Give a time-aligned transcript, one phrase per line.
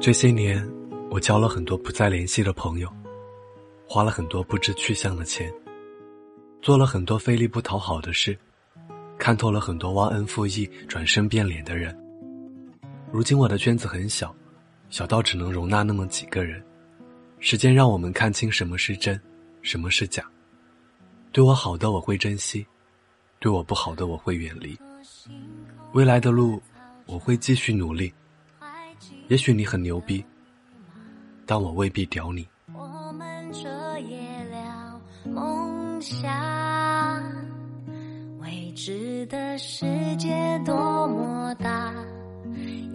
[0.00, 0.64] 这些年，
[1.10, 2.88] 我交了很多不再联系的朋友，
[3.84, 5.52] 花了很多不知去向的钱，
[6.62, 8.38] 做了很多费力不讨好的事，
[9.18, 11.96] 看透了很多忘恩负义、转身变脸的人。
[13.10, 14.32] 如今我的圈子很小，
[14.88, 16.62] 小到只能容纳那么几个人。
[17.40, 19.20] 时间让我们看清什么是真，
[19.62, 20.24] 什么是假。
[21.32, 22.64] 对我好的我会珍惜，
[23.40, 24.78] 对我不好的我会远离。
[25.92, 26.62] 未来的路，
[27.06, 28.14] 我会继续努力。
[29.28, 30.24] 也许你很牛逼，
[31.44, 32.48] 但我未必屌你。
[32.72, 34.18] 我们彻夜
[34.50, 35.00] 聊
[35.30, 37.22] 梦想，
[38.40, 39.84] 未知的世
[40.16, 40.74] 界多
[41.08, 41.92] 么大，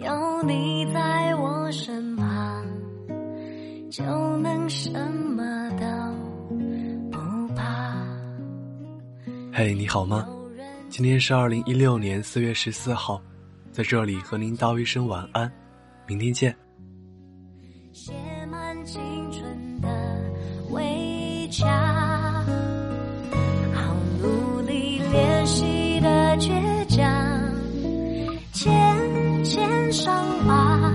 [0.00, 2.66] 有你在我身旁，
[3.88, 4.02] 就
[4.38, 7.96] 能什么都不怕。
[9.52, 10.26] 嘿，你好吗？
[10.88, 13.22] 今天是二零一六年四月十四号，
[13.70, 15.48] 在这里和您道一声晚安。
[16.06, 16.54] 明天见。
[17.94, 18.12] 写
[18.50, 19.88] 满青春的
[20.70, 21.64] 围墙
[23.72, 26.50] 好努力练习的倔
[26.88, 27.54] 强
[28.52, 30.10] 牵牵手
[30.46, 30.92] 吧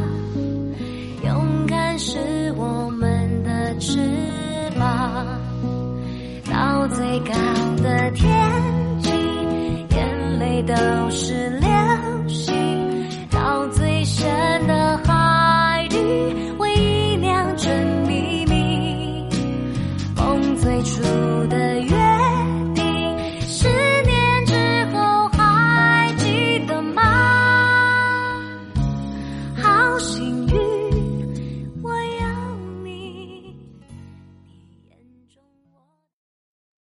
[1.23, 3.97] 勇敢是我们的翅
[4.77, 5.25] 膀
[6.51, 7.33] 到最高
[7.81, 9.09] 的天际
[9.95, 10.75] 眼泪都
[11.09, 11.48] 是